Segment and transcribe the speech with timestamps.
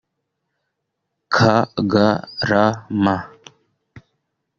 [1.33, 3.15] Kagarama